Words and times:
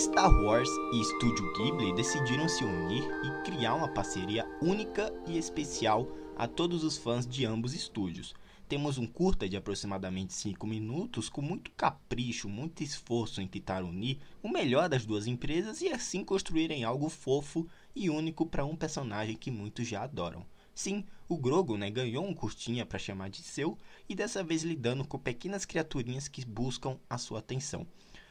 Star 0.00 0.32
Wars 0.42 0.70
e 0.94 1.00
Estúdio 1.02 1.52
Ghibli 1.52 1.94
decidiram 1.94 2.48
se 2.48 2.64
unir 2.64 3.04
e 3.22 3.44
criar 3.44 3.74
uma 3.74 3.86
parceria 3.86 4.48
única 4.62 5.12
e 5.26 5.36
especial 5.36 6.08
a 6.38 6.48
todos 6.48 6.82
os 6.82 6.96
fãs 6.96 7.26
de 7.26 7.44
ambos 7.44 7.74
estúdios. 7.74 8.34
Temos 8.66 8.96
um 8.96 9.06
curta 9.06 9.46
de 9.46 9.58
aproximadamente 9.58 10.32
5 10.32 10.66
minutos 10.66 11.28
com 11.28 11.42
muito 11.42 11.70
capricho, 11.72 12.48
muito 12.48 12.82
esforço 12.82 13.42
em 13.42 13.46
tentar 13.46 13.84
unir 13.84 14.18
o 14.42 14.48
melhor 14.48 14.88
das 14.88 15.04
duas 15.04 15.26
empresas 15.26 15.82
e 15.82 15.88
assim 15.90 16.24
construírem 16.24 16.82
algo 16.82 17.10
fofo 17.10 17.68
e 17.94 18.08
único 18.08 18.46
para 18.46 18.64
um 18.64 18.76
personagem 18.76 19.36
que 19.36 19.50
muitos 19.50 19.86
já 19.86 20.02
adoram. 20.04 20.46
Sim, 20.74 21.04
o 21.28 21.36
Grogu 21.36 21.76
né, 21.76 21.90
ganhou 21.90 22.24
um 22.24 22.32
curtinha 22.32 22.86
para 22.86 22.98
chamar 22.98 23.28
de 23.28 23.42
seu 23.42 23.76
e 24.08 24.14
dessa 24.14 24.42
vez 24.42 24.62
lidando 24.62 25.06
com 25.06 25.18
pequenas 25.18 25.66
criaturinhas 25.66 26.26
que 26.26 26.42
buscam 26.42 26.98
a 27.06 27.18
sua 27.18 27.40
atenção. 27.40 27.86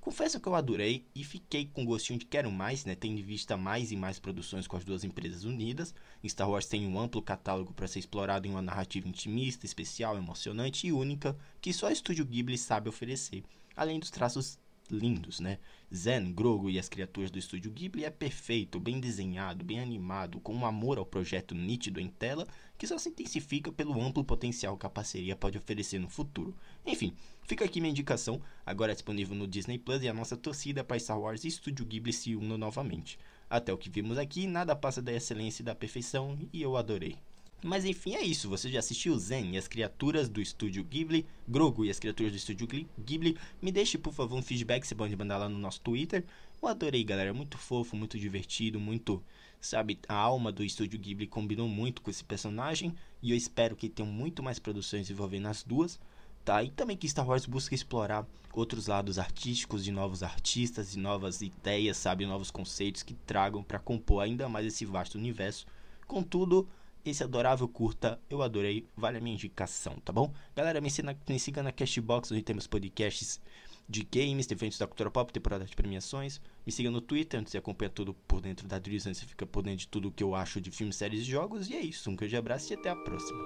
Confesso 0.00 0.40
que 0.40 0.48
eu 0.48 0.54
adorei 0.54 1.04
e 1.14 1.22
fiquei 1.22 1.66
com 1.66 1.84
gostinho 1.84 2.18
de 2.18 2.24
quero 2.24 2.50
mais, 2.50 2.86
né? 2.86 2.94
Tendo 2.94 3.18
em 3.18 3.22
vista 3.22 3.54
mais 3.56 3.92
e 3.92 3.96
mais 3.96 4.18
produções 4.18 4.66
com 4.66 4.76
as 4.76 4.84
duas 4.84 5.04
empresas 5.04 5.44
unidas. 5.44 5.94
Star 6.26 6.48
Wars 6.48 6.64
tem 6.64 6.86
um 6.86 6.98
amplo 6.98 7.20
catálogo 7.20 7.74
para 7.74 7.86
ser 7.86 7.98
explorado 7.98 8.46
em 8.46 8.50
uma 8.50 8.62
narrativa 8.62 9.06
intimista, 9.06 9.66
especial, 9.66 10.16
emocionante 10.16 10.86
e 10.86 10.92
única 10.92 11.36
que 11.60 11.72
só 11.72 11.88
o 11.88 11.92
estúdio 11.92 12.24
Ghibli 12.24 12.56
sabe 12.56 12.88
oferecer, 12.88 13.44
além 13.76 14.00
dos 14.00 14.10
traços 14.10 14.58
lindos, 14.90 15.40
né? 15.40 15.58
Zen, 15.94 16.32
Grogu 16.32 16.70
e 16.70 16.78
as 16.78 16.88
criaturas 16.88 17.30
do 17.30 17.38
estúdio 17.38 17.70
Ghibli 17.70 18.04
é 18.04 18.10
perfeito, 18.10 18.78
bem 18.78 19.00
desenhado, 19.00 19.64
bem 19.64 19.80
animado, 19.80 20.38
com 20.40 20.54
um 20.54 20.66
amor 20.66 20.98
ao 20.98 21.06
projeto 21.06 21.54
nítido 21.54 22.00
em 22.00 22.08
tela, 22.08 22.46
que 22.78 22.86
só 22.86 22.98
se 22.98 23.08
intensifica 23.08 23.72
pelo 23.72 24.00
amplo 24.00 24.24
potencial 24.24 24.76
que 24.76 24.86
a 24.86 24.90
parceria 24.90 25.34
pode 25.34 25.58
oferecer 25.58 25.98
no 25.98 26.08
futuro. 26.08 26.54
Enfim, 26.86 27.12
fica 27.42 27.64
aqui 27.64 27.80
minha 27.80 27.90
indicação, 27.90 28.40
agora 28.64 28.92
disponível 28.92 29.34
no 29.34 29.46
Disney 29.46 29.78
Plus 29.78 30.02
e 30.02 30.08
a 30.08 30.14
nossa 30.14 30.36
torcida 30.36 30.84
para 30.84 30.98
Star 30.98 31.18
Wars 31.18 31.44
e 31.44 31.48
Estúdio 31.48 31.86
Ghibli 31.86 32.12
se 32.12 32.36
unam 32.36 32.58
novamente. 32.58 33.18
Até 33.48 33.72
o 33.72 33.78
que 33.78 33.90
vimos 33.90 34.18
aqui, 34.18 34.46
nada 34.46 34.76
passa 34.76 35.02
da 35.02 35.12
excelência 35.12 35.62
e 35.62 35.64
da 35.64 35.74
perfeição, 35.74 36.38
e 36.52 36.62
eu 36.62 36.76
adorei. 36.76 37.16
Mas 37.62 37.84
enfim, 37.84 38.14
é 38.14 38.22
isso. 38.22 38.48
Você 38.48 38.70
já 38.70 38.78
assistiu 38.78 39.18
Zen 39.18 39.54
e 39.54 39.58
as 39.58 39.68
criaturas 39.68 40.28
do 40.28 40.40
estúdio 40.40 40.82
Ghibli, 40.82 41.26
Grogu 41.46 41.84
e 41.84 41.90
as 41.90 41.98
criaturas 41.98 42.32
do 42.32 42.36
estúdio 42.36 42.66
Ghibli? 42.98 43.36
Me 43.60 43.70
deixe, 43.70 43.98
por 43.98 44.12
favor, 44.12 44.38
um 44.38 44.42
feedback, 44.42 44.86
você 44.86 44.94
pode 44.94 45.14
mandar 45.14 45.36
lá 45.36 45.48
no 45.48 45.58
nosso 45.58 45.80
Twitter. 45.80 46.24
Eu 46.62 46.68
adorei, 46.68 47.04
galera. 47.04 47.34
Muito 47.34 47.58
fofo, 47.58 47.96
muito 47.96 48.18
divertido, 48.18 48.80
muito. 48.80 49.22
Sabe, 49.60 49.98
a 50.08 50.14
alma 50.14 50.50
do 50.50 50.64
estúdio 50.64 50.98
Ghibli 50.98 51.26
combinou 51.26 51.68
muito 51.68 52.00
com 52.00 52.10
esse 52.10 52.24
personagem. 52.24 52.94
E 53.22 53.30
eu 53.30 53.36
espero 53.36 53.76
que 53.76 53.90
tenham 53.90 54.10
muito 54.10 54.42
mais 54.42 54.58
produções 54.58 55.10
envolvendo 55.10 55.48
as 55.48 55.62
duas. 55.62 56.00
Tá? 56.44 56.62
E 56.62 56.70
também 56.70 56.96
que 56.96 57.08
Star 57.08 57.28
Wars 57.28 57.44
busca 57.44 57.74
explorar 57.74 58.26
outros 58.52 58.86
lados 58.86 59.18
artísticos 59.18 59.84
de 59.84 59.92
novos 59.92 60.22
artistas 60.22 60.94
e 60.94 60.98
novas 60.98 61.42
ideias, 61.42 61.98
sabe, 61.98 62.24
novos 62.24 62.50
conceitos 62.50 63.02
que 63.02 63.14
tragam 63.14 63.62
para 63.62 63.78
compor 63.78 64.22
ainda 64.22 64.48
mais 64.48 64.66
esse 64.66 64.86
vasto 64.86 65.18
universo. 65.18 65.66
Contudo, 66.06 66.66
esse 67.04 67.22
adorável 67.22 67.68
curta, 67.68 68.20
eu 68.28 68.42
adorei, 68.42 68.86
vale 68.96 69.18
a 69.18 69.20
minha 69.20 69.34
indicação, 69.34 69.96
tá 70.04 70.12
bom? 70.12 70.32
Galera, 70.54 70.80
me, 70.80 70.88
ensina, 70.88 71.16
me 71.28 71.38
siga 71.38 71.62
na 71.62 71.72
Cashbox, 71.72 72.30
onde 72.32 72.42
temos 72.42 72.66
podcasts 72.66 73.40
de 73.88 74.04
games, 74.04 74.48
eventos 74.50 74.78
da 74.78 74.86
cultura 74.86 75.10
pop, 75.10 75.32
temporada 75.32 75.64
de 75.64 75.74
premiações. 75.74 76.40
Me 76.64 76.70
siga 76.70 76.90
no 76.90 77.00
Twitter, 77.00 77.40
onde 77.40 77.50
você 77.50 77.58
acompanha 77.58 77.90
tudo 77.90 78.14
por 78.14 78.40
dentro 78.40 78.68
da 78.68 78.78
Drizzle, 78.78 79.14
você 79.14 79.26
fica 79.26 79.44
por 79.44 79.62
dentro 79.62 79.80
de 79.80 79.88
tudo 79.88 80.12
que 80.12 80.22
eu 80.22 80.34
acho 80.34 80.60
de 80.60 80.70
filmes, 80.70 80.96
séries 80.96 81.22
e 81.22 81.24
jogos. 81.24 81.68
E 81.68 81.74
é 81.74 81.80
isso, 81.80 82.08
um 82.08 82.14
grande 82.14 82.36
abraço 82.36 82.72
e 82.72 82.76
até 82.76 82.88
a 82.88 82.96
próxima. 82.96 83.42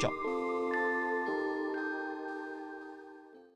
Tchau! 0.00 0.51